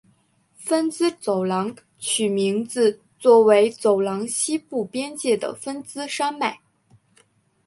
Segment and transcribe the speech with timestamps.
[0.57, 6.59] 芬兹走廊取名自作为走廊西部边界的芬兹山脉。